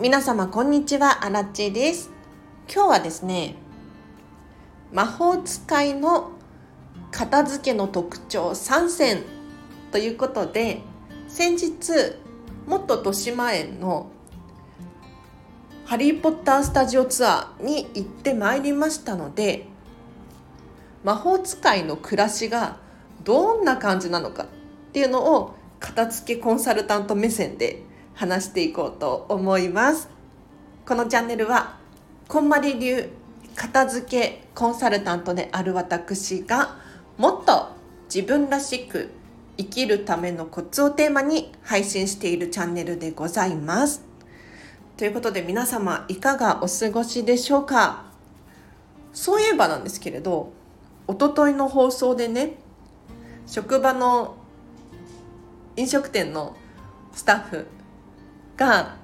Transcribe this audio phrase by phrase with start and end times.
[0.00, 2.10] 皆様こんにちは、アラチです。
[2.72, 3.54] 今日はですね、
[4.94, 6.30] 魔法使いの
[7.10, 9.22] 片付けの特徴3選
[9.92, 10.80] ということで、
[11.28, 11.92] 先日、
[12.66, 14.10] もっと豊島園の
[15.84, 19.66] ハリー・ポッタースタジオツアーに行ってまいりましたので、
[21.04, 22.78] 魔法使いの暮らしが
[23.22, 24.46] どんな感じなのかっ
[24.94, 30.08] ていうのを片付けコンサルタント目線で話していこうと思います。
[30.86, 31.78] このチャンネルは
[32.28, 33.10] こんまり流
[33.54, 36.76] 片付けコンサルタントである私が
[37.16, 37.68] もっと
[38.12, 39.10] 自分らしく
[39.56, 44.02] 生きるためのコツをテーマに配信しているチャンネルでございます。
[44.96, 48.04] ということで皆様いかがお過ごしでしょうか？
[49.12, 50.52] そういえばなんですけれど
[51.06, 52.54] おとといの放送でね
[53.46, 54.36] 職場の
[55.76, 56.56] 飲食店の
[57.12, 57.66] スタッフ
[58.60, 58.96] が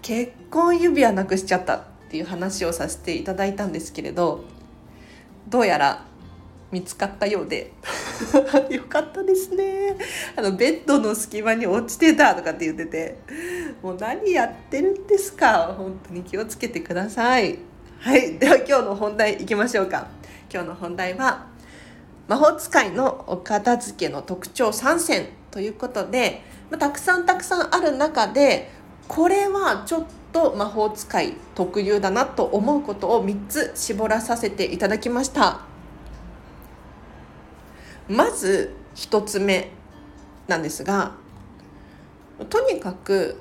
[0.00, 4.42] 結婚指輪なくしちゃったっていう話をさせていただいたんですけれど
[5.48, 6.06] どうやら
[6.72, 7.72] 見つかったようで。
[8.70, 9.96] よかったですね。
[10.36, 13.18] あのベッドの隙間に落ちてたとかって言ってて
[13.82, 15.74] もう何やってるんですか？
[15.76, 17.58] 本当に気をつけてください。
[17.98, 18.38] はい。
[18.38, 20.06] では今日の本題いきましょうか。
[20.52, 21.46] 今日の本題は
[22.28, 28.70] 魔法使いのお片付けの特徴3選ということで、まあ、たくさんたくさんある中で
[29.08, 35.62] これはちょっと魔法使い特有だなと思うことを3つ絞らさせていただきました。
[38.08, 39.70] まず1つ目
[40.48, 41.12] なんですが
[42.48, 43.36] とにかく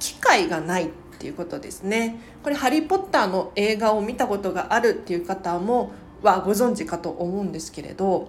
[0.00, 2.20] 機会がないっていうことですね。
[2.42, 5.92] これ「ハリー・ポッター」の映画を見たことがあるっていう方も
[6.22, 8.28] はご存知かと思うんですけれど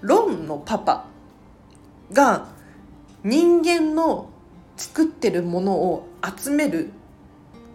[0.00, 1.06] ロンのパパ
[2.12, 2.48] が
[3.26, 4.30] 人間の
[4.76, 6.90] 作ってるものを集める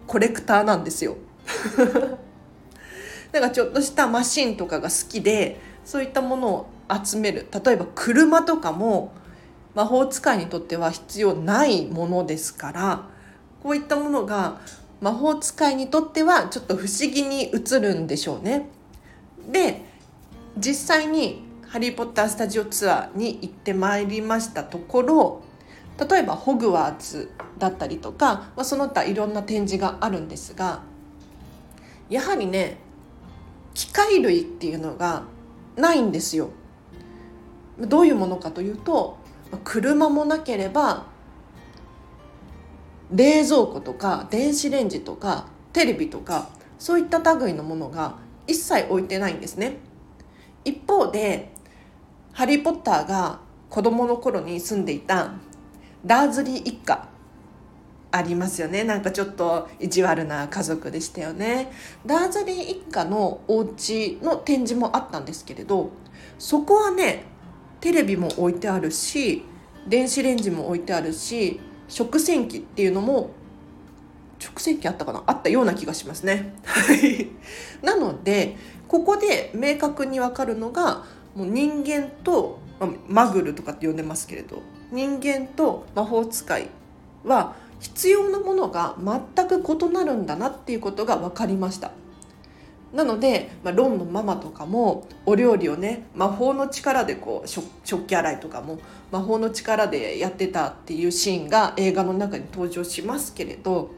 [0.06, 1.18] コレクターなんですよ。
[3.32, 6.66] だからちょっとしたマシンとかが好きでそういったものを
[7.04, 9.12] 集める例えば車とかも
[9.74, 13.02] 魔法使いにとっては必要ないものですから
[13.62, 14.58] こういったものが
[15.02, 18.70] 魔法使いにとってはちょっと不思議に映るんでしょうね。
[19.50, 19.82] で
[20.56, 25.40] 実際に「ハリー・ポッター」スタジオツアーに行ってまいりましたところ
[25.98, 30.82] 例えばホグワーツだったりとか、まあ、その他いろんな展示があるんですが
[32.10, 32.76] やはりね
[33.72, 35.22] 機械類っていうのが
[35.74, 36.50] ないんですよ。
[37.78, 39.16] どういうものかというと
[39.64, 41.06] 車もなければ
[43.10, 48.16] 冷蔵庫とか電子レンジとかテレビとかそういった類のものが
[48.46, 49.78] 一切置いてないんですね
[50.66, 51.50] 一方で
[52.32, 55.34] ハリー・ポッターが子供の頃に住んでいた
[56.04, 57.06] ダーズリー一家
[58.10, 58.84] ありますよね。
[58.84, 61.72] なんかちょっと意地悪な家族でしたよね。
[62.04, 65.90] ダーズリー一家のお家の展示もあったんですけれど
[66.38, 67.24] そこはね
[67.80, 69.44] テレビも置いてあるし
[69.86, 73.30] 電子レンジも置いてあるし食洗機っていうのも
[74.42, 75.22] 直線機あったかな？
[75.26, 76.54] あったような気がしますね。
[77.82, 78.56] なので
[78.88, 81.04] ここで明確に分かるのが
[81.34, 86.68] もう人間と、まあ、マグルとかって呼んでますけれど人間と魔法使い
[87.24, 91.90] は必要なものが全く異なるんだなっていうことが分かりました。
[92.92, 98.78] なので、まあ、ロンのママとかもお料理をね魔法の力でこう食器洗いとかも
[99.10, 103.92] 魔法の力でやってたっていうシーンが映画の中に登場しますけれど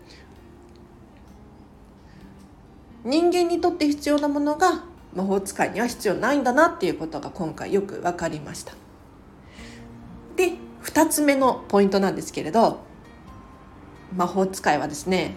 [3.04, 4.84] 人間にとって必要なものが
[5.14, 8.72] 魔法使いには必要ないんだなっていうことが今回よく分かりました。
[10.36, 12.80] で2つ目のポイントなんですけれど
[14.14, 15.36] 魔法使いはですね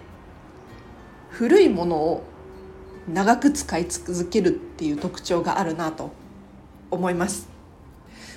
[1.29, 2.23] 古いものを
[3.07, 6.11] 長く使い続けるっていう特徴があるなと
[6.91, 7.57] 思います。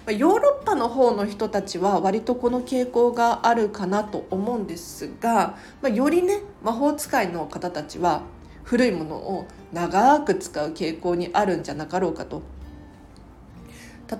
[0.06, 8.22] ヨーロッパの方の人たちは割とこの傾向があるかなと思うんですが、まあ、よりね魔法使いの方たちは
[8.64, 12.42] 古いものを長く使う傾向にあるんじゃなかろうかと。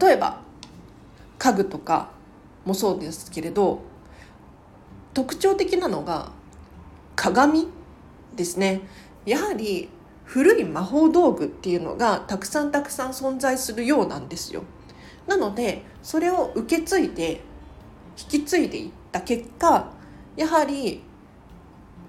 [0.01, 0.41] 例えば
[1.39, 2.11] 家具とか
[2.65, 3.81] もそうですけれど
[5.15, 6.31] 特徴的なのが
[7.17, 7.69] 鏡
[8.37, 8.83] ですね。
[9.27, 9.89] やはり
[10.25, 14.63] 古い魔法道具っていうのがたくさんたくさん存在するようなんですよ。
[15.27, 17.41] なのでそれを受け継いで
[18.17, 19.91] 引き継いでいった結果
[20.37, 21.03] やはり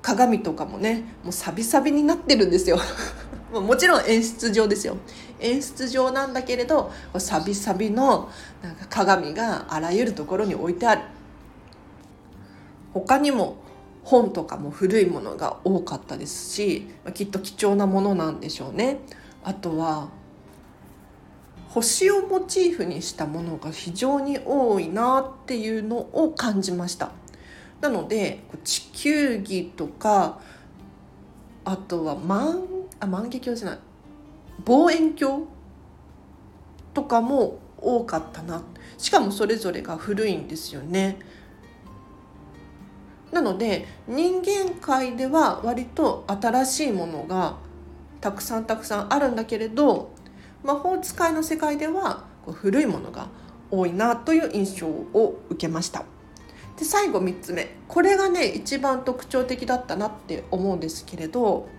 [0.01, 2.77] 鏡とかもねもうサビサビになってるんですよ。
[3.51, 4.97] もちろん演出上ですよ。
[5.39, 8.29] 演出上なんだけれどサビサビの
[8.61, 11.01] なんか鏡があらゆるところに置いてある。
[12.93, 13.57] 他にも
[14.03, 18.99] 本とかも古いものが多かったですしきっと貴重なものなんでしょうね。
[19.43, 20.09] あとは
[21.69, 27.11] 星をモチーフにしたものが非常に多いなっていうのを感じました。
[27.81, 30.39] なので地球儀とか
[31.65, 32.63] あとは万
[32.99, 33.79] あ万華鏡じゃない。
[34.65, 35.45] 望遠鏡
[36.93, 38.61] とかも多かったな。
[38.97, 41.17] しかもそれぞれが古いんですよね。
[43.31, 47.55] なので人間界では割と新しいものが
[48.19, 50.11] たくさんたくさんあるんだけれど
[50.63, 53.29] 魔法使いの世界では古いものが
[53.71, 56.03] 多いなという印象を受けました。
[56.81, 61.69] で最後3つ目これがね一番特徴的だったなって思うんですけれど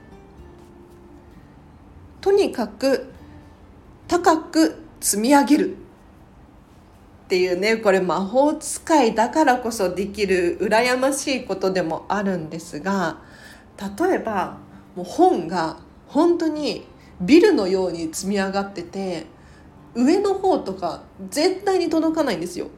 [2.20, 3.12] とにかく
[4.06, 13.18] 高く積み上げるっていうねこれ魔法使いだからこそできる羨ましいことでもあるんですが
[13.98, 14.58] 例えば
[14.94, 16.86] もう本が本当に
[17.20, 19.26] ビルのように積み上がってて
[19.96, 22.68] 上の方とか絶対に届かないんですよ。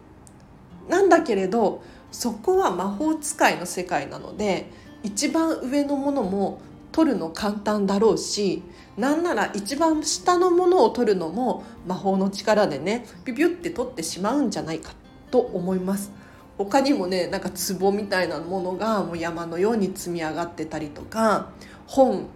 [0.88, 1.82] なんだけれど
[2.14, 4.70] そこは魔法使いの世界なので
[5.02, 6.60] 一番上のものも
[6.92, 8.62] 取るの簡単だろうし
[8.96, 14.92] なんなら一番下のものを取るのも魔法の力でねビビュって取ってしまうんじゃないか
[15.32, 16.12] と思います。
[16.56, 21.50] 他にもねなんか壺みたいなものがもう山のように積み上がってたりとか
[21.88, 22.28] 本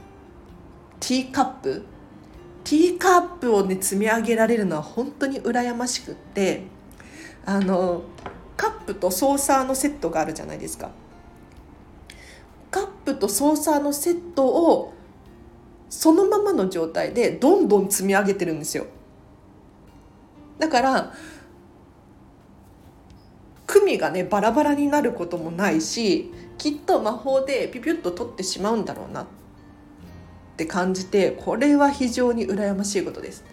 [0.98, 1.84] ティーカップ
[2.64, 6.64] ティーカップをね積み上げられるのは本当に羨ましくって
[7.46, 8.02] あの
[8.58, 10.90] カップとソーサーのセットがあるじゃないですか。
[12.70, 14.93] カップとソーサーのセットを
[15.88, 18.87] そのままの状態でどんどん積み上げてるんですよ。
[20.58, 21.14] だから
[23.66, 29.26] 組がねバラバラになることもないしきっと魔法でピピュッと取ってしまうんだろうなっ
[30.56, 33.44] て感じてこれは非常に羨ましいことです。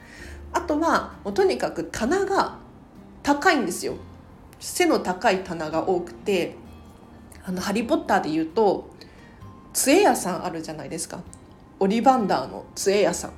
[0.51, 2.57] あとはもうとにかく棚が
[3.21, 3.93] 高いんですよ。
[4.59, 6.55] 背の高い棚が多くて
[7.43, 8.89] あの「ハリー・ポッター」で言うと
[9.73, 11.19] 杖屋さんあるじゃないですか。
[11.79, 13.31] オリバンダーの杖屋さん。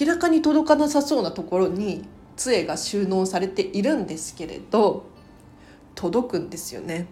[0.00, 2.04] 明らかに届かなさそうなところに
[2.36, 5.06] 杖が収納されているんですけれど
[5.94, 7.06] 届くんですよね。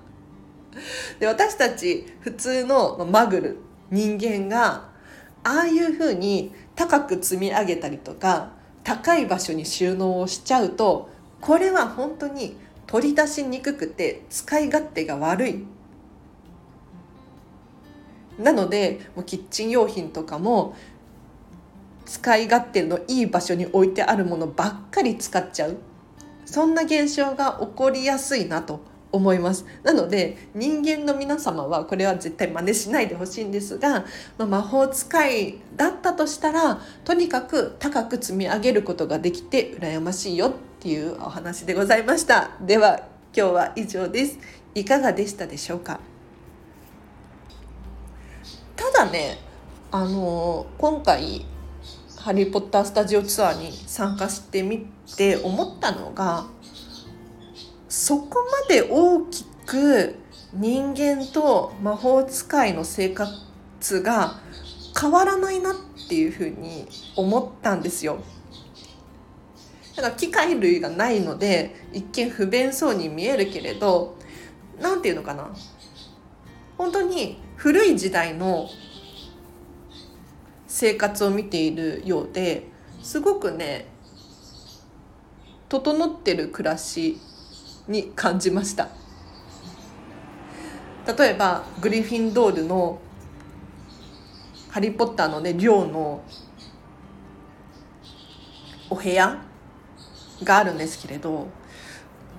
[1.18, 3.58] で私たち普通のマグル
[3.90, 4.90] 人間が
[5.42, 8.52] ああいうふうに高く積み上げたりとか
[8.90, 11.08] 高い場所に収納をしちゃうと
[11.40, 12.56] これは本当に
[12.88, 15.64] 取り出しにくくて使い勝手が悪い。
[18.36, 20.74] なのでもうキッチン用品とかも
[22.04, 25.76] 使い勝手のいい場所に置いてあるものばっかり使っちゃう。
[26.44, 28.80] そんな現象が起こりやすいなと。
[29.12, 29.64] 思います。
[29.82, 34.04] なので人間の皆様はこれは絶対真似しないでほしいんですが、
[34.38, 42.52] まあ、魔法使いだったとしたらとにかく高く積み上げることができて羨ましいよっていうお話でございました。
[42.60, 43.00] では
[43.36, 44.38] 今日は以上です。
[44.74, 45.98] いかがでしたでしょうか？
[48.76, 49.38] ただね
[49.90, 51.44] あの今回
[52.16, 54.86] ハリー・ポッタースタジオツアーに参加してみ
[55.16, 56.46] て思ったのが
[57.90, 60.14] そこまで大きく
[60.52, 64.38] 人間と魔法使いの生活が
[64.98, 65.74] 変わらないなっ
[66.08, 68.22] ていうふうに思ったんですよ。
[69.96, 74.16] だか機械類がないので一見不便そうに見えるけれど
[74.80, 75.50] 何て言うのかな
[76.78, 78.68] 本当に古い時代の
[80.68, 82.68] 生活を見ているようで
[83.02, 83.88] すごくね
[85.68, 87.18] 整ってる暮らし
[87.90, 88.88] に感じました。
[91.18, 92.98] 例えばグリフィンドールの
[94.70, 96.22] 「ハリー・ポッター」のね寮の
[98.88, 99.42] お部屋
[100.44, 101.48] があるんですけれど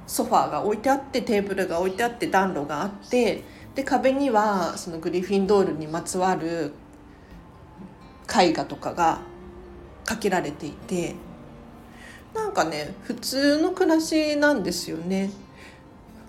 [0.08, 3.44] ソファーが置いてあってテーブルが置いてあって暖炉があって
[3.76, 6.74] で壁にはそのグリフィンドールにまつわる
[8.34, 9.20] 絵画とかが
[10.06, 11.16] かけられていて
[12.34, 15.32] なんかね普通の暮らしなんですよね。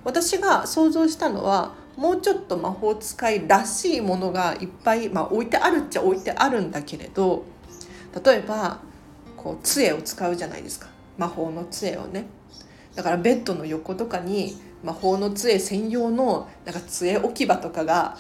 [0.05, 7.45] 私が想像したのはもうちょっと魔法使いらしいものがいっぱい、まあ、置いてあるっちゃ置いてあるんだけれど
[8.25, 8.81] 例えば
[9.37, 10.89] こう杖を使うじゃないですか。
[11.19, 12.27] 魔法の杖をね。
[12.95, 18.17] だからベッドの横とかに魔法の杖専用のなんか杖置き場とかが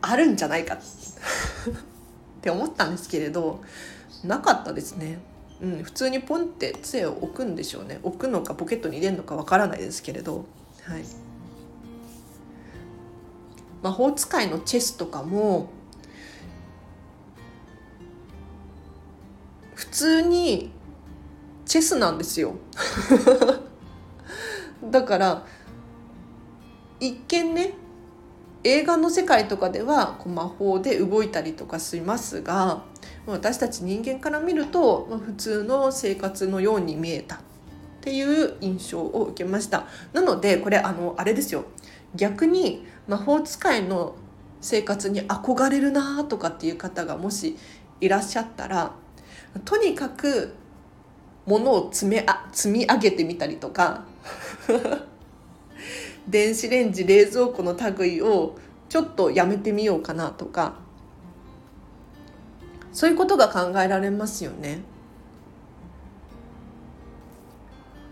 [0.00, 0.78] あるんじゃないかっ
[2.40, 3.62] て思ったんですけれど
[4.24, 5.18] なかったですね。
[5.64, 7.98] うん、普通にポンって杖を置くんでしょうね。
[8.02, 10.44] 置くのかポケットに入れるのかわからないですけれど、
[10.82, 11.04] はい、
[13.82, 15.70] 魔法使いのチェスとかも
[19.74, 20.70] 普通に
[21.64, 22.56] チェスなんですよ。
[24.84, 25.46] だから
[27.00, 27.72] 一見ね
[28.64, 32.82] 映画の世界とかではこう魔法で動いたりとかしますが
[33.26, 37.38] 私たち人間から見ると、普通の生活のように見えたっ
[38.02, 39.86] ていう印象を受けました。
[40.12, 41.64] なのでこれあのあれですよ。
[42.14, 44.14] 逆に魔法使いの
[44.60, 47.56] 生活に憧れるなとかっていう方がもし
[48.00, 48.92] いらっしゃったら
[49.64, 50.54] とにかく
[51.46, 54.04] 物を積めあ積み上げてみたりとか
[56.28, 58.56] 電子レンジ冷蔵庫の類を
[58.88, 60.76] ちょっとやめてみようかなとか
[62.94, 64.78] そういうことが考えられますよね。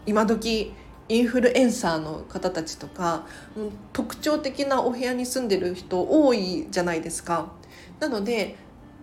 [0.05, 0.75] 今時
[1.09, 3.25] インフルエンサーの方たちとか
[3.93, 7.53] 特徴的なお部屋に住んでる人多いじゃないですか。
[8.01, 8.57] なので、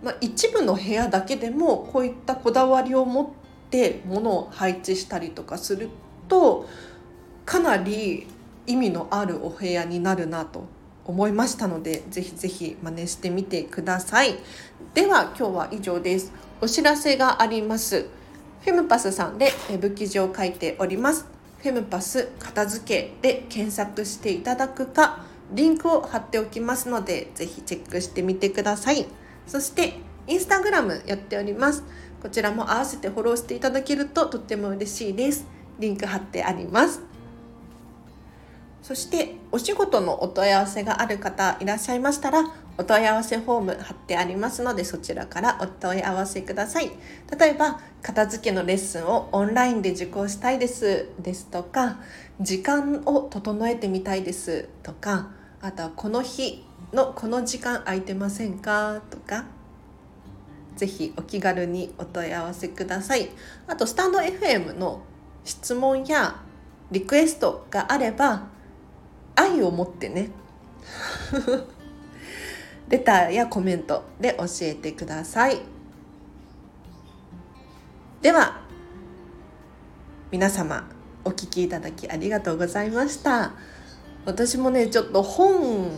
[0.04, 3.28] まあ、一部の部屋だけでもこういったこだわりを持っ
[3.70, 5.90] て物を配置したりとかする
[6.28, 6.68] と
[7.46, 8.28] かなり
[8.68, 10.66] 意味のあるお部屋になるなと
[11.10, 14.36] 思いましたのでぜひぜひ真似してみてください。
[14.94, 16.32] では今日は以上です。
[16.62, 18.06] お知らせがあります。
[18.62, 21.26] フェムパスさんでウェブ記事を書いております。
[21.58, 29.08] フェムパス片付けで検索していただくかリンクを貼っておきますのでぜひチェックしてみてください。
[29.48, 29.96] そして
[30.28, 31.84] インスタグラムやっております。
[32.22, 35.48] こちらも合わせてフォローしていただけるととっても嬉しいです。
[35.80, 37.02] リンク貼ってあります。
[38.82, 42.44] そしてお仕事のお問い合わせがある方いらっしゃいましたら
[42.78, 46.90] お問い合わせフォーム貼ってありますのでそちらからお問い合わせください。
[47.38, 52.00] 例えば片付けのレッスンをオンラインで受講したいですですとか
[52.40, 55.32] 時間を整えてみたいですとか
[55.62, 59.46] あとはこの日のこの時間空いてませんかとか
[60.78, 63.30] ぜひお気軽にお問い合わせください。
[63.68, 65.02] あとスタンド FM の
[65.44, 66.42] 質問や
[66.92, 68.48] リクエストがあれば
[69.40, 70.32] 愛を持ってね。
[72.90, 75.62] レターやコメントで教えてください。
[78.22, 78.60] では
[80.30, 80.90] 皆様
[81.24, 83.54] お聞きいただきありがとうございました。
[84.26, 85.90] 私もねちょっと本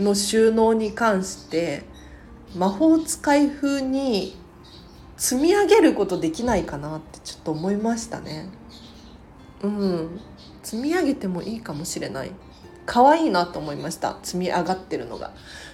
[0.00, 1.84] の収納に関して
[2.56, 4.36] 魔法使い風に
[5.16, 8.48] 積み上げることできないかなってちょっと思いましたね。
[9.62, 10.20] うん。
[10.70, 12.30] 積み上げてもいいかもしれない。
[12.86, 14.16] 可愛いなと思いました。
[14.22, 15.32] 積み上がってるのが。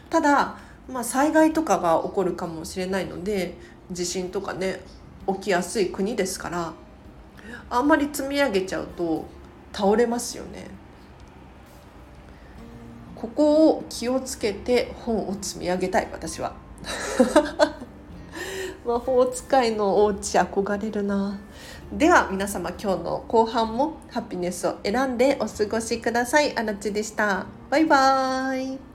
[0.09, 0.57] ただ、
[0.89, 3.59] まあ、災害とかが起こるかもしれないので
[3.93, 4.81] 地震とかね
[5.27, 6.73] 起きやすい国ですから
[7.69, 9.27] あんまり積み上げちゃうと
[9.71, 10.69] 倒れますよね。
[13.15, 16.55] ここを気をつけて本を積み上げたい私は。
[18.87, 21.41] 魔法使いのお家憧れるな。
[21.93, 26.57] では皆様今日の後半もハピネスを選んでお過ごしください。
[26.57, 27.47] あらちでした。
[27.69, 28.86] バイバーイ。